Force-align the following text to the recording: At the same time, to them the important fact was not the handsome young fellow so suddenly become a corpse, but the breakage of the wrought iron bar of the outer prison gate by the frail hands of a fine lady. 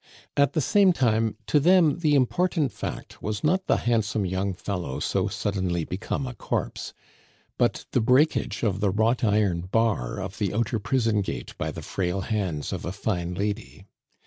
At 0.35 0.53
the 0.53 0.61
same 0.61 0.93
time, 0.93 1.37
to 1.45 1.59
them 1.59 1.99
the 1.99 2.15
important 2.15 2.71
fact 2.71 3.21
was 3.21 3.43
not 3.43 3.67
the 3.67 3.77
handsome 3.77 4.25
young 4.25 4.55
fellow 4.55 4.99
so 4.99 5.27
suddenly 5.27 5.85
become 5.85 6.25
a 6.25 6.33
corpse, 6.33 6.91
but 7.59 7.85
the 7.91 8.01
breakage 8.01 8.63
of 8.63 8.79
the 8.79 8.89
wrought 8.89 9.23
iron 9.23 9.61
bar 9.69 10.19
of 10.19 10.39
the 10.39 10.55
outer 10.55 10.79
prison 10.79 11.21
gate 11.21 11.55
by 11.59 11.69
the 11.71 11.83
frail 11.83 12.21
hands 12.21 12.73
of 12.73 12.83
a 12.83 12.91
fine 12.91 13.35
lady. 13.35 13.85